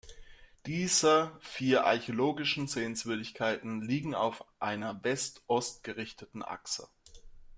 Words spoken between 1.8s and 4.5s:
archäologischen Sehenswürdigkeiten liegen auf